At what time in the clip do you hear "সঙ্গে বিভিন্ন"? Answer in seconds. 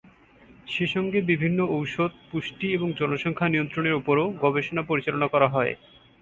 0.87-1.59